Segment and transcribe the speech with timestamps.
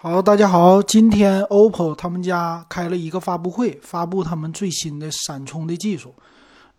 [0.00, 6.14] 好，大家好，今天 OPPO 他们家开了一个发布会，发布他们最新的闪充的技术。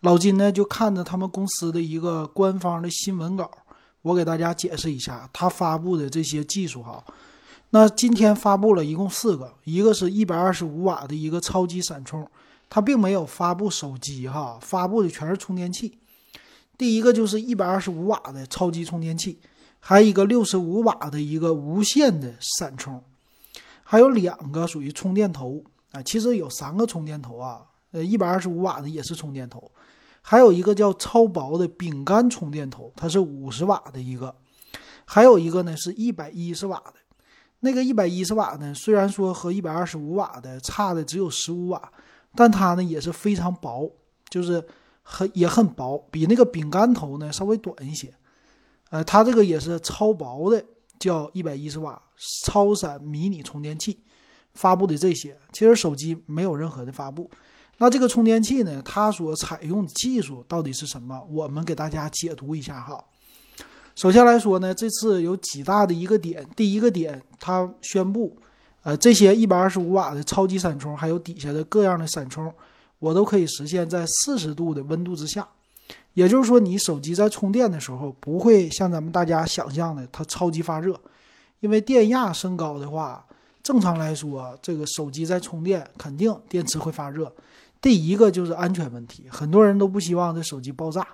[0.00, 3.50] 老金呢就看着他们公司的一个官方的新闻稿，
[4.00, 7.04] 我给大家解释一下他发布的这些技术哈。
[7.68, 12.26] 那今天发布了一共四个，一个是一百二十五瓦的一个超级闪充，
[12.70, 15.98] 它并没有发布手机哈，发布的全是充电器。
[16.78, 19.38] 第一个就是一百二十五瓦的超级充电器，
[19.78, 23.04] 还有一个六十五瓦的一个无线的闪充。
[23.90, 25.64] 还有两个属于充电头。
[25.90, 29.68] 啊，其实有三个充电头啊，呃，一百二十五瓦的也是充电头，
[30.22, 34.32] 还有一个叫超薄的饼干充电头，它是五十瓦的一个，
[35.04, 36.94] 还有一个呢是一百一十瓦的，
[37.58, 41.92] 那个一百一十瓦呢，虽然说和一百二十五瓦的差的只有十五瓦，
[42.36, 43.90] 但它呢也是非常薄，
[44.28, 44.64] 就是
[45.02, 48.14] 很也很薄，比那个饼干头呢稍微短一些，
[48.90, 50.64] 呃，它这个也是超薄的。
[51.00, 52.00] 叫一百一十瓦
[52.44, 53.98] 超闪迷你充电器
[54.54, 57.28] 发布的这些，其实手机没有任何的发布。
[57.78, 61.26] 那这个充电器呢，它所采用的技术到底是什么？
[61.30, 63.02] 我们给大家解读一下哈。
[63.96, 68.36] 首先来说呢，这次有几大的一个点，第一个点，它宣布，
[68.82, 72.52] 呃，这些一百二十五瓦的超级闪充，还有底下的各样的闪充，
[72.98, 75.48] 我都可以实现在四十度的温度之下。
[76.14, 80.98] 也就是说，你手机在充电的时候不会像咱们大家想象的它超级发热，
[81.60, 83.24] 因为电压升高的话，
[83.62, 87.32] 正常来说，这个手机在充电肯定电池会发热。
[87.80, 91.06] 第一个就是安全问题，很多人都不希望这手机爆炸。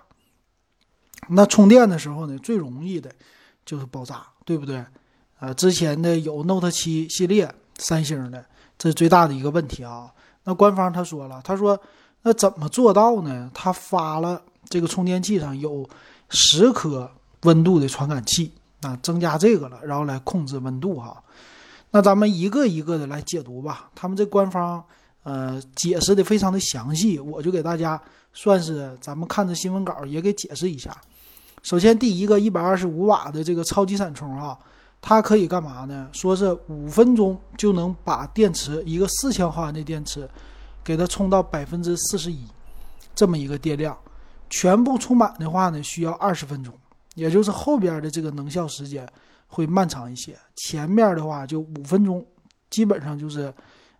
[1.29, 3.11] 那充电的时候呢，最容易的
[3.65, 4.83] 就是爆炸，对不对？
[5.39, 8.43] 呃，之前的有 Note 七系列，三星的，
[8.79, 10.11] 这是最大的一个问题啊。
[10.45, 11.79] 那官方他说了，他说
[12.23, 13.51] 那怎么做到呢？
[13.53, 14.43] 他发了。
[14.69, 15.89] 这个充电器上有
[16.29, 17.11] 十颗
[17.43, 21.23] 温度的传感器，啊，增加这个了，然后来控制温度哈。
[21.91, 23.89] 那咱们一个一个的来解读吧。
[23.95, 24.83] 他们这官方
[25.23, 28.01] 呃解释的非常的详细，我就给大家
[28.35, 30.97] 算是咱们看着新闻稿也给解释一下。
[31.63, 34.59] 首先第一个一百二十五瓦的这个超级闪充啊，
[35.01, 36.09] 它可以干嘛呢？
[36.13, 40.29] 说是五分钟就能把电池一个四千毫安的电池
[40.85, 42.41] 给它充到百分之四十一，
[43.15, 43.97] 这么一个电量。
[44.49, 46.73] 全部充满的话呢，需要二十分钟，
[47.15, 49.09] 也就是后边的这个能效时间
[49.47, 50.37] 会漫长一些。
[50.57, 52.25] 前面的话就五分钟，
[52.71, 53.53] 基本上就是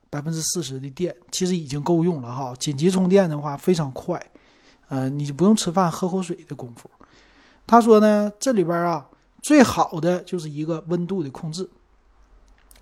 [0.09, 2.55] 百分之四十的电，其实已经够用了哈。
[2.59, 4.21] 紧急充电的话非常快，
[4.89, 6.89] 呃，你就不用吃饭喝口水的功夫。
[7.67, 9.09] 他说呢，这里边啊
[9.43, 11.69] 最好的就是一个温度的控制，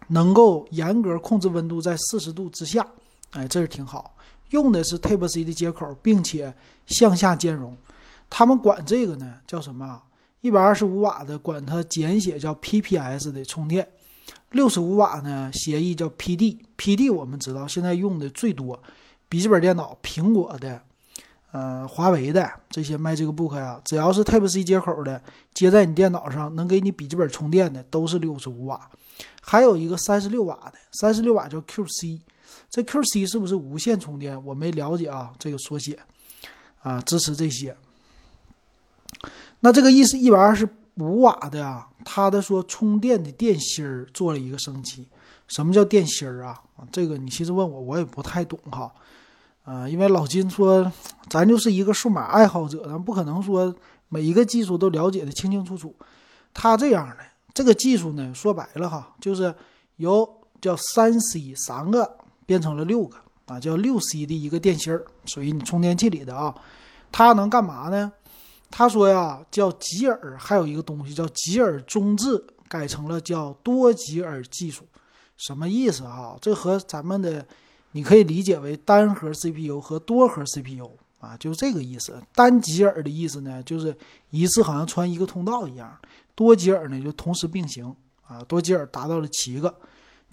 [0.09, 2.87] 能够严格控制温度在四十度之下，
[3.33, 4.15] 哎，这是挺好。
[4.51, 6.55] 用的是 Type C 的接口，并且
[6.87, 7.77] 向下兼容。
[8.31, 10.03] 他们管这个呢叫什么？
[10.41, 13.89] 一百二十五瓦的管它简写叫 PPS 的充电，
[14.51, 16.59] 六十五瓦呢协议叫 PD。
[16.77, 18.79] PD 我们知道现在用的最多，
[19.29, 20.83] 笔记本电脑，苹果的，
[21.53, 25.23] 呃，华为的这些卖这个 book 呀，只要是 Type C 接口的，
[25.55, 28.91] 接在你电脑上能给你笔记本充电的都是六十五瓦。
[29.41, 32.21] 还有一个三十六瓦的，三十六瓦叫 QC。
[32.75, 34.45] 这 QC 是不是无线充电？
[34.45, 35.97] 我没了解啊，这个缩写
[36.83, 37.77] 啊，支持这些。
[39.61, 45.07] 那这个意思，一百二十五瓦的啊，它的说充电的电芯儿做了一个升级。
[45.47, 46.61] 什么叫电芯儿啊？
[46.91, 48.93] 这个你其实问我，我也不太懂哈。
[49.63, 50.93] 啊，因为老金说，
[51.31, 53.73] 咱就是一个数码爱好者，咱不可能说
[54.09, 55.95] 每一个技术都了解的清清楚楚。
[56.53, 57.19] 他这样的
[57.55, 59.55] 这个技术呢，说白了哈，就是
[59.95, 60.29] 有
[60.61, 62.17] 叫三 C 三个。
[62.47, 63.17] 变成了六个
[63.47, 66.55] 啊，叫六 C 的一个电芯儿，属于你充电器里的啊。
[67.13, 68.13] 它能干嘛呢？
[68.71, 74.85] 他说呀，叫吉尔，还有一个东西叫吉尔中置，改成了叫多吉尔技术。
[75.37, 76.37] 什么意思啊？
[76.41, 77.47] 这和咱们的
[77.93, 80.91] 你可以理解为单核 CPU 和多核 CPU
[81.21, 82.21] 啊，就是这个意思。
[82.35, 83.97] 单吉尔的意思呢，就是
[84.31, 85.89] 一次好像穿一个通道一样；
[86.35, 87.95] 多吉尔呢，就同时并行
[88.27, 88.43] 啊。
[88.49, 89.73] 多吉尔达到了七个。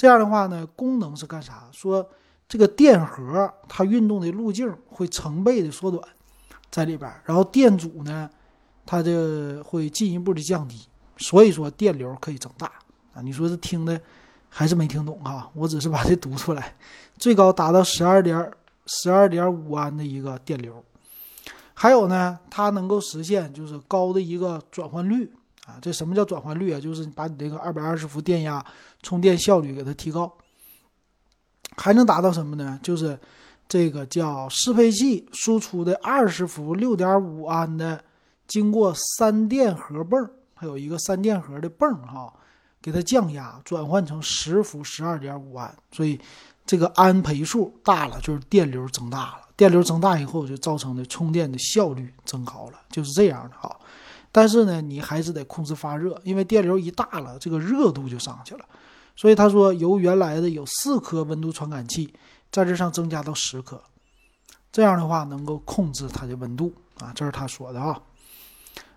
[0.02, 1.68] 这样的话呢，功能是干啥？
[1.72, 2.10] 说
[2.50, 6.04] 这个电荷它运动的路径会成倍的缩短，
[6.72, 8.28] 在里边，然后电阻呢，
[8.84, 10.88] 它就会进一步的降低，
[11.18, 12.66] 所以说电流可以增大
[13.14, 13.22] 啊。
[13.22, 14.02] 你说这听的
[14.50, 15.48] 还是没听懂哈？
[15.54, 16.76] 我只是把这读出来，
[17.20, 18.52] 最高达到十二点
[18.88, 20.84] 十二点五安的一个电流，
[21.76, 25.32] 还有呢，它能够实现就是高的一个转换率。
[25.82, 26.80] 这什么叫转换率啊？
[26.80, 28.66] 就是把你这个二百二十伏电压
[29.02, 30.32] 充电效率给它提高，
[31.78, 32.80] 还能达到什么呢？
[32.82, 33.20] 就是
[33.68, 38.04] 这个叫适配器输出的二十伏六点五安的，
[38.48, 42.34] 经过三电荷泵，还有一个三电荷的泵哈，
[42.82, 46.20] 给它降压，转换成十伏十二点五安，所以
[46.66, 49.48] 这个安培数大了，就是电流增大了。
[49.56, 53.80] 电流增大以后，就造成的充电的效率增高了，就是这样的哈。
[54.32, 58.66] 但是呢，你还是得控制发热，因为电流一大了，这个热度就上去了。
[59.16, 62.14] 所以他说，由原来的有四颗温度传感器，
[62.50, 63.82] 在这上增加到十颗，
[64.72, 68.02] 这样的话能够控制它的温度啊，这是他说的啊。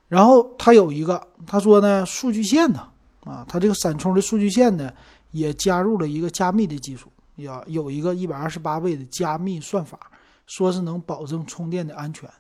[0.07, 2.89] 然后他有一个，他说呢，数据线呢，
[3.25, 4.93] 啊，他这个闪充的数据线呢，
[5.33, 9.99] 也加入了一个加密的技术，要有一个一百二十八位的加密算法，
[10.47, 12.31] 说是能保证充电的安全。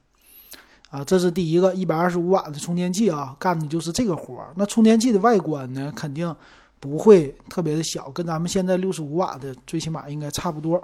[0.94, 4.52] 啊，这是第一个一百二十五瓦的充电器啊，干的就是这个活儿。
[4.54, 6.32] 那充电器的外观呢，肯定
[6.78, 10.80] 不会特别的小，跟咱们现在六十五瓦的最起码应该差不多，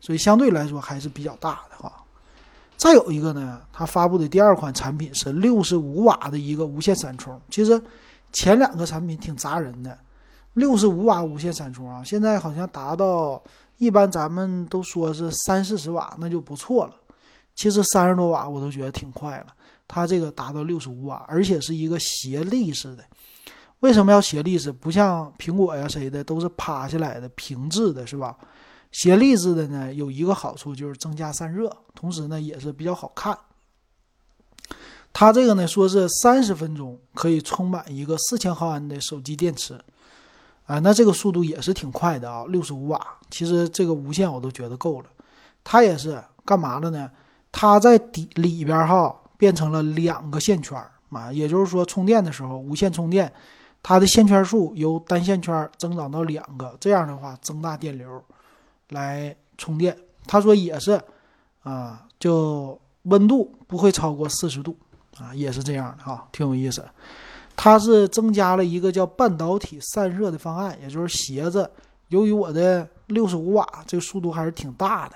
[0.00, 2.02] 所以相对来说还是比较大的哈。
[2.76, 7.40] 再有一个呢，它发布的第二款产品是六十五瓦的一个无线闪充。
[7.48, 7.80] 其实
[8.32, 9.96] 前两个产品挺砸人的，
[10.54, 13.40] 六十五瓦无线闪充啊，现在好像达到
[13.78, 16.94] 一般咱们都说是三四十瓦那就不错了。
[17.54, 19.46] 其实三十多瓦我都觉得挺快了，
[19.86, 23.04] 它这个达到六十五瓦，而且是一个斜立式的。
[23.80, 24.72] 为什么要斜立式？
[24.72, 28.36] 不像苹果呀谁的都是趴下来的平置的，是吧？
[28.92, 33.38] 斜立式的呢，有一个好处就是增加散热，同时呢也是比较好看。
[35.12, 39.78] 它这个呢说是三十分钟可以充满一个四千毫安的手机电池，
[40.64, 43.18] 啊，那这个速度也是挺快的啊，六十五瓦。
[43.30, 45.06] 其实这个无线我都觉得够了。
[45.62, 47.10] 它也是干嘛的呢？
[47.56, 50.76] 它在底里边哈变成了两个线圈
[51.10, 53.32] 啊，也就是说充电的时候无线充电，
[53.80, 58.20] 它的线圈数由单线圈增长到两个，这样的话增大电流
[58.88, 59.96] 来充电。
[60.26, 61.00] 他说也是
[61.62, 64.76] 啊，就温度不会超过四十度
[65.18, 66.84] 啊，也是这样的哈，挺有意思。
[67.54, 71.70] 它是增加了一个叫半导体散热的方案，也就是鞋子，
[72.08, 75.14] 由于我的六十五瓦这个速度还是挺大的。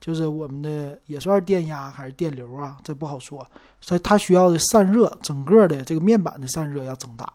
[0.00, 3.44] 就是我们的也算是电压还是电流啊，这不好说。
[3.80, 7.32] 所以它需要的散热，整个的这个面板的散热要增大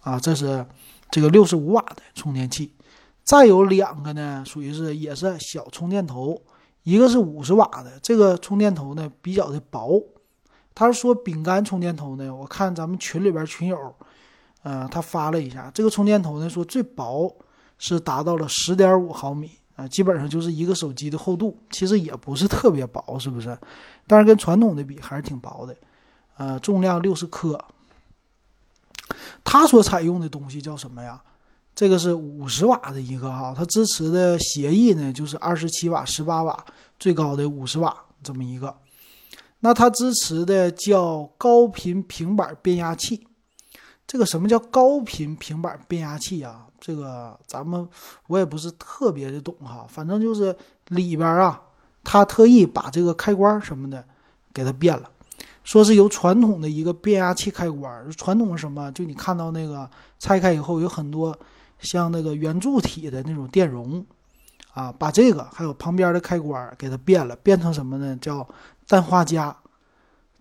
[0.00, 0.18] 啊。
[0.18, 0.64] 这是
[1.10, 2.72] 这个六十五瓦的充电器，
[3.22, 6.40] 再有两个呢，属于是也是小充电头，
[6.84, 10.02] 一个是五十瓦的，这个充电头呢比较的薄。
[10.74, 13.94] 他说饼干充电头呢，我看咱们群里边群友，
[14.62, 17.32] 呃，他发了一下这个充电头呢，说最薄
[17.78, 19.50] 是达到了十点五毫米。
[19.76, 23.58] 啊，基本上就是一个手机的厚度，其实也不是特别薄，是不是？
[24.06, 25.76] 但是跟传统的比还是挺薄的。
[26.36, 27.62] 呃，重量六十克。
[29.42, 31.22] 它所采用的东西叫什么呀？
[31.74, 36.64] 这个是五十瓦的一个哈，它支持的协议呢就是二十七瓦、十八瓦，
[36.98, 38.74] 最高的五十瓦这么一个。
[39.60, 43.26] 那它支持的叫高频平板变压器。
[44.06, 46.66] 这个什么叫高频平板变压器啊？
[46.78, 47.88] 这个咱们
[48.26, 50.54] 我也不是特别的懂哈，反正就是
[50.88, 51.60] 里边啊，
[52.04, 54.04] 他特意把这个开关什么的
[54.52, 55.08] 给它变了，
[55.64, 58.92] 说是由传统的一个变压器开关，传统什么？
[58.92, 61.36] 就你看到那个拆开以后有很多
[61.78, 64.04] 像那个圆柱体的那种电容
[64.74, 68.14] 啊，把这个还有旁边的开关给它变了，变成什么呢？
[68.20, 68.46] 叫
[68.86, 69.56] 氮化镓，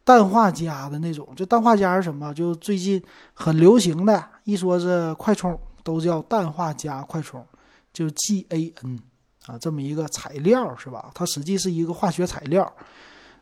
[0.03, 1.27] 氮化镓的那种。
[1.35, 2.33] 这氮化镓是什么？
[2.33, 3.01] 就最近
[3.33, 5.59] 很流行的，一说是快充。
[5.85, 7.45] 都叫氮化镓快充，
[7.91, 8.97] 就是 GaN
[9.45, 11.12] 啊，这么一个材料是吧？
[11.13, 12.72] 它实际是一个化学材料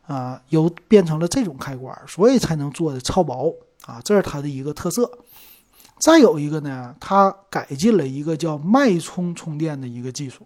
[0.08, 3.54] 啊，由变成了这种开关，所以才能做的超薄
[3.86, 5.08] 啊，这是它的一个特色。
[6.00, 10.44] 再有一个呢，它改进了一个叫脉冲充电的一个技术。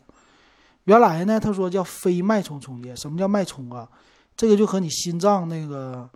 [0.85, 2.95] 原来呢，他说叫非脉冲充电。
[2.95, 3.89] 什么叫脉冲啊？
[4.37, 6.09] 这个就和你心脏那个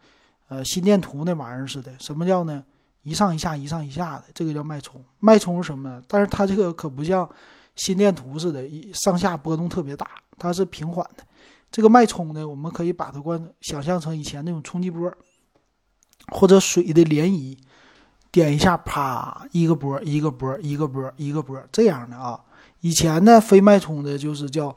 [0.49, 1.93] 呃心电图那玩意儿似的。
[1.99, 2.63] 什么叫呢？
[3.03, 5.03] 一上一下，一上一下的，这个叫脉冲。
[5.19, 6.03] 脉冲是什么呢？
[6.07, 7.29] 但是它这个可不像
[7.75, 11.25] 心电图似的，上下波动特别大，它是平缓的。
[11.71, 15.11] 这个脉冲呢，我们可以把它关想象成以前那种冲击波，
[16.33, 17.57] 或者水的涟漪，
[18.31, 22.39] 点一下，啪，一个波，一个波，一个波，一个波，这样的啊。
[22.81, 24.75] 以前呢，非脉冲的就是叫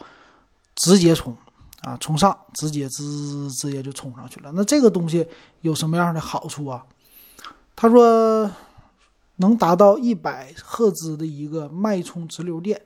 [0.76, 1.36] 直接冲
[1.84, 4.52] 啊，冲上，直接直直接就冲上去了。
[4.54, 5.28] 那这个东西
[5.62, 6.86] 有什么样的好处啊？
[7.76, 8.50] 他说，
[9.36, 12.82] 能达到一百赫兹的一个脉冲直流电，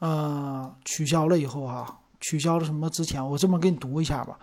[0.00, 2.90] 呃，取消了以后啊，取消了什么？
[2.90, 4.38] 之前我这么给你读一下吧。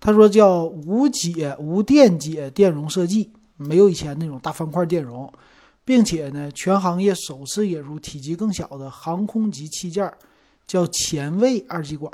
[0.00, 5.30] 他说叫无解无电解电容设计，没有以前那种大方块电容，
[5.84, 10.12] 并且呢，全行业首次引入体积更小的航空级器件，
[10.66, 12.10] 叫前卫二极管，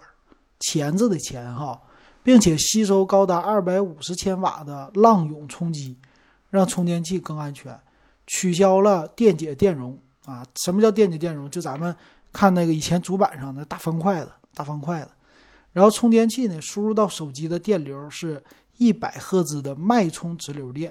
[0.61, 1.81] 钳子的钳哈，
[2.23, 5.97] 并且吸收高达二百五十千瓦的浪涌冲击。
[6.51, 7.79] 让充电器更安全，
[8.27, 10.43] 取消了电解电容啊。
[10.57, 11.51] 什么叫电解电容？
[11.51, 11.95] 就咱们
[12.33, 15.11] 看那个以前主板上的大方块子，大方块子。
[15.75, 18.43] 然后充电器呢，输入到手机的电流是
[18.79, 20.91] 一百赫兹的脉冲直流电，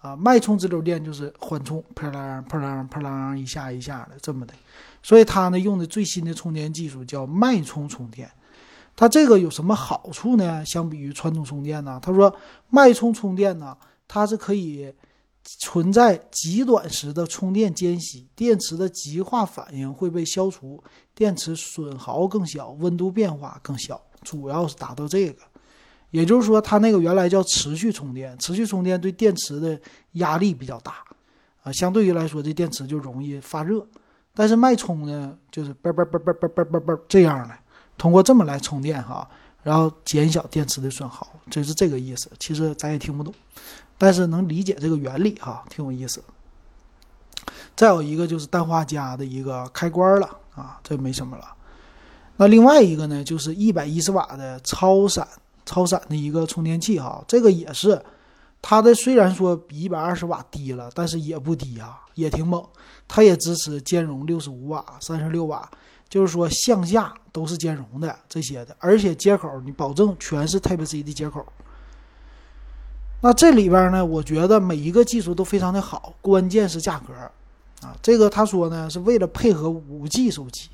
[0.00, 4.54] 啊，脉冲直流电就是缓冲，啪啦啪啦啪啦一下一下的这么的。
[5.02, 8.30] 所以它呢用的最新的充电技术叫脉冲充电。
[8.94, 10.64] 它这个有什么好处呢？
[10.64, 11.98] 相比于传统充电呢？
[12.02, 12.34] 他说
[12.68, 14.92] 脉冲充电呢，它是可以
[15.60, 20.82] 存在极短时的充电间隙，电池的极化反应会被消除，
[21.14, 25.42] 电池损耗更小，温度变化更小，主要是达到这个。
[26.10, 29.80] 也就是说，它那个原来叫持续充电，持续充电对电池的
[30.12, 30.96] 压力比较大
[31.62, 33.84] 啊，相对于来说，这电池就容易发热。
[34.34, 37.54] 但是脉冲呢，就是嘣嘣嘣嘣嘣嘣嘣嘣这样的。
[38.02, 39.24] 通过这么来充电哈，
[39.62, 42.28] 然后减小电池的损耗，这是这个意思。
[42.40, 43.32] 其实咱也听不懂，
[43.96, 46.20] 但是能理解这个原理哈，挺有意思。
[47.76, 51.44] 再有一个就是氮化镓的一个开关了啊，这没什么了。
[52.38, 55.28] 那另外一个呢，就是一百一十瓦的超闪
[55.64, 58.04] 超闪的一个充电器哈，这个也是
[58.60, 62.66] 它的虽然说比一百二十瓦低了，但是也不低啊，也挺猛。
[63.06, 65.70] 它也支持兼容六十五瓦、三十六瓦。
[66.12, 71.42] 就是说，向下都是兼容的这些的，而且接口你保证全是 Type C 的接口。
[73.22, 77.14] 那这里边呢，我觉得每一个技术都非常的好，关键是价格
[77.80, 77.96] 啊。
[78.02, 80.68] 这个他说呢，是为了配合五 G 手机，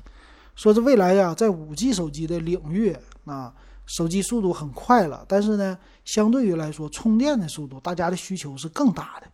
[0.57, 2.93] 说是未来呀，在五 G 手机的领域
[3.23, 3.53] 啊，
[3.85, 9.27] 手机速度很快了，但是呢，相对于来说，充电的速度，大家的需求是更大的。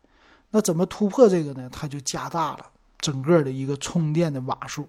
[0.51, 1.67] 那怎么突破这个呢？
[1.71, 2.65] 它就加大了
[2.99, 4.87] 整个的一个充电的瓦数。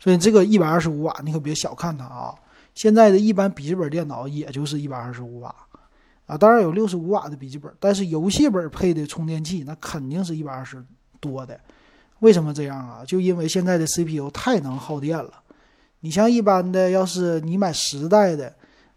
[0.00, 2.34] 所以这个一百二十五瓦，你可别小看它啊！
[2.74, 5.54] 现在的一般笔记本电脑也就是一百二十五瓦
[6.24, 10.82] 啊，当然有六十五瓦的笔记本，但是游戏本配的充电器那肯定是一百二十
[11.20, 11.60] 多的。
[12.20, 13.04] 为什么这样啊？
[13.06, 15.30] 就因为现在的 CPU 太能耗电了。
[16.00, 18.50] 你像一般的，要是你买十代的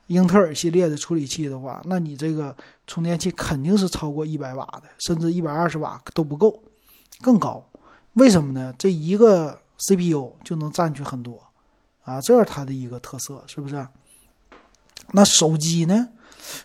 [0.08, 2.56] 英特尔系列的处理器的话，那你这个
[2.88, 6.64] 充电器肯定是超过一百瓦的，甚至一百二十瓦都不够，
[7.22, 7.62] 更高。
[8.14, 8.74] 为什么呢？
[8.78, 9.60] 这一个。
[9.88, 11.42] CPU 就能占据很多，
[12.04, 13.88] 啊，这是它的一个特色，是不是？
[15.12, 16.10] 那手机呢？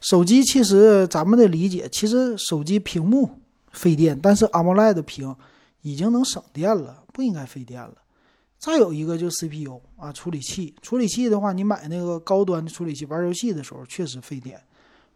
[0.00, 3.40] 手机其实咱们的理解，其实手机屏幕
[3.72, 5.34] 费电，但是 AMOLED 的屏
[5.82, 7.94] 已经能省电了，不应该费电了。
[8.58, 14.60] 再有一个就是 CPU 啊，处理器，处理器的话，你买那个高端的处理器，玩游戏的时候确实费电。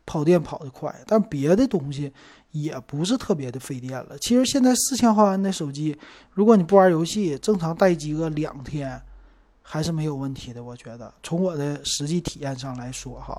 [0.05, 2.13] 跑电跑得快，但别的东西
[2.51, 4.17] 也不是特别的费电了。
[4.21, 5.97] 其实现在四千毫安的手机，
[6.33, 9.01] 如果你不玩游戏，正常待机个两天，
[9.63, 10.63] 还是没有问题的。
[10.63, 13.39] 我觉得从我的实际体验上来说，哈，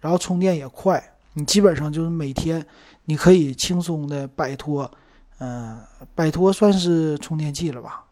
[0.00, 1.02] 然后充电也快，
[1.34, 2.64] 你基本上就是每天
[3.04, 4.90] 你可以轻松的摆脱，
[5.38, 5.78] 嗯，
[6.14, 8.04] 摆脱算是充电器了吧，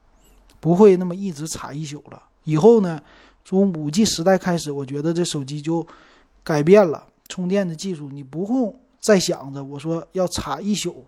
[0.58, 2.22] 不会那么一直插一宿了。
[2.44, 3.00] 以后呢，
[3.44, 5.86] 从五 G 时代开始，我觉得这手机就
[6.42, 7.06] 改变了。
[7.28, 11.04] 充电的技术，你不用再想着我说要插一宿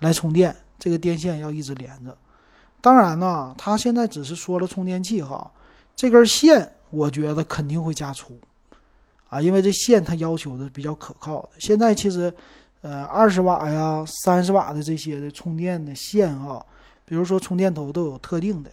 [0.00, 2.16] 来充电，这个电线要一直连着。
[2.80, 5.50] 当然呢，他现在只是说了充电器哈，
[5.94, 8.38] 这根线我觉得肯定会加粗
[9.28, 11.50] 啊，因为这线它要求的比较可靠的。
[11.58, 12.32] 现在其实，
[12.80, 16.60] 呃，二十瓦呀、三十瓦的这些的充电的线啊，
[17.04, 18.70] 比如说充电头都有特定的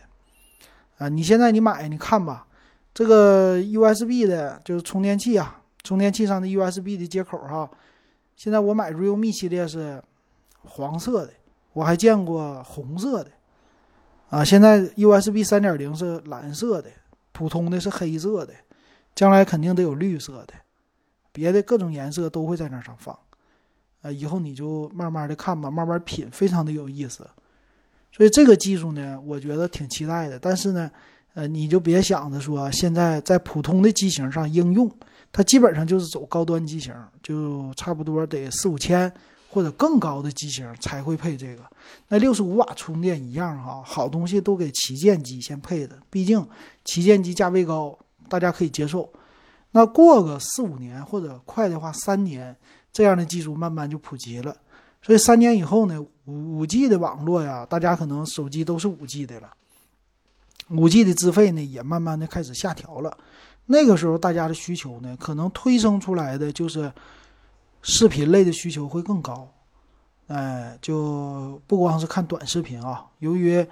[0.97, 1.07] 啊。
[1.07, 2.47] 你现在你买你看吧，
[2.93, 5.58] 这个 USB 的就是充电器啊。
[5.83, 7.69] 充电器上的 USB 的接口哈，
[8.35, 10.03] 现在我买 Realme 系列是
[10.61, 11.33] 黄色的，
[11.73, 13.31] 我还见过红色的，
[14.29, 16.89] 啊，现在 USB 三点零是蓝色的，
[17.31, 18.53] 普通的是黑色的，
[19.15, 20.53] 将来肯定得有绿色的，
[21.31, 23.17] 别的各种颜色都会在那上放，
[24.01, 27.25] 啊，以后你就慢慢的看吧，慢慢品，非常的有意思。
[28.11, 30.91] 所以这个技术呢，我觉得挺期待的，但是呢，
[31.35, 34.91] 呃，你就别想着说现在在普通的机型上应用。
[35.31, 39.11] 它基本上就是走高端机型，就差不多得四五千
[39.49, 41.63] 或者更高的机型才会配这个。
[42.07, 46.45] 那六十五瓦充电一样哈，好东西都给旗舰机先配的，毕竟
[46.83, 49.11] 旗舰机价位高，大家可以接受。
[49.71, 52.55] 那过个四五年或者快的话三年，
[52.91, 54.55] 这样的技术慢慢就普及了。
[55.01, 59.49] 所以三年以后呢，五五 G 的网络呀，大家可能手机都是五 G 的了，
[60.69, 63.17] 五 G 的资费呢也慢慢的开始下调了。
[63.65, 66.91] 那个时候，大家的需求呢，可能推升出来的就是
[67.83, 69.47] 视频类的需求会更高，
[70.27, 73.05] 哎，就不光是看短视频啊。
[73.19, 73.63] 由于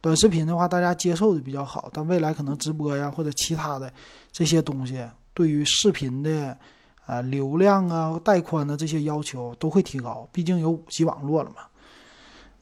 [0.00, 3.92] 短视频的话，大家接受的比较好，但未来可能直播呀或者其他的
[4.30, 6.56] 这些东西，对于视频的
[7.04, 10.26] 啊流量啊、带宽的这些要求都会提高。
[10.32, 11.56] 毕竟有五 G 网络了嘛，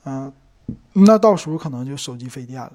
[0.04, 0.32] 嗯，
[0.92, 2.73] 那到时候可能就手机费电了。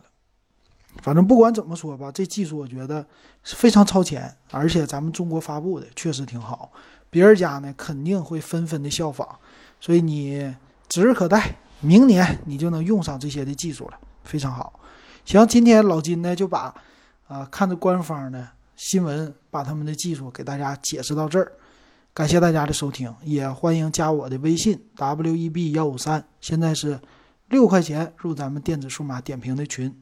[1.02, 3.06] 反正不管怎么说吧，这技术我觉得
[3.44, 6.72] 是非常超前，而且咱们中国发布的确实挺好，
[7.10, 9.28] 别人家呢肯定会纷纷的效仿，
[9.80, 10.56] 所以你
[10.90, 14.80] 指日可待，明年你就能用上这些的技术了，非常好。
[15.26, 16.74] 行，今天老金呢就把
[17.28, 21.52] 啊看着官方的新闻，把他们的技术给大家解释到这儿，
[22.14, 27.00] 感谢大家的收听，也欢迎加我的微信 w e b 幺五三，现在是
[27.50, 29.94] 六块钱入咱们电子数码点评的群。